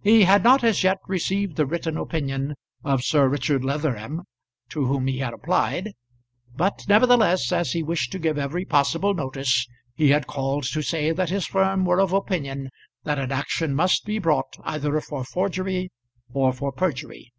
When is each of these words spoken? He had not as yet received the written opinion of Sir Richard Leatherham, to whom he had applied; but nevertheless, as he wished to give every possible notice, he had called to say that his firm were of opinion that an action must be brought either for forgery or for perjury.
He 0.00 0.22
had 0.22 0.44
not 0.44 0.62
as 0.62 0.84
yet 0.84 0.98
received 1.08 1.56
the 1.56 1.66
written 1.66 1.96
opinion 1.96 2.54
of 2.84 3.02
Sir 3.02 3.26
Richard 3.26 3.64
Leatherham, 3.64 4.22
to 4.68 4.84
whom 4.86 5.08
he 5.08 5.18
had 5.18 5.34
applied; 5.34 5.94
but 6.54 6.84
nevertheless, 6.88 7.50
as 7.50 7.72
he 7.72 7.82
wished 7.82 8.12
to 8.12 8.20
give 8.20 8.38
every 8.38 8.64
possible 8.64 9.14
notice, 9.14 9.66
he 9.96 10.10
had 10.10 10.28
called 10.28 10.62
to 10.68 10.80
say 10.80 11.10
that 11.10 11.30
his 11.30 11.48
firm 11.48 11.84
were 11.84 11.98
of 12.00 12.12
opinion 12.12 12.68
that 13.02 13.18
an 13.18 13.32
action 13.32 13.74
must 13.74 14.04
be 14.04 14.20
brought 14.20 14.56
either 14.62 15.00
for 15.00 15.24
forgery 15.24 15.90
or 16.32 16.52
for 16.52 16.70
perjury. 16.70 17.32